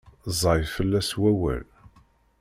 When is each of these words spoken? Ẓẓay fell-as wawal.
Ẓẓay 0.39 0.61
fell-as 0.75 1.09
wawal. 1.19 1.65